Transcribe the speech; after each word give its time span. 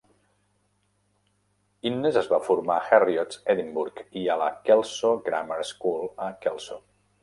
Innes 1.91 2.17
es 2.23 2.31
va 2.33 2.41
formar 2.49 2.79
a 2.79 2.87
Heriot's, 2.99 3.43
Edimburg, 3.57 4.05
i 4.23 4.27
a 4.27 4.41
la 4.47 4.51
Kelso 4.71 5.17
Grammar 5.31 5.63
School, 5.75 6.15
a 6.31 6.37
Kelso. 6.47 6.85